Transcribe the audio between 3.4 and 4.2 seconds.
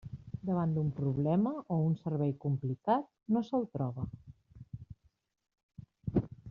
se'l troba.